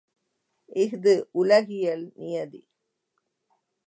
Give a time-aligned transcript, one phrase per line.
[0.75, 2.61] இஃது உலகியல் நியதி.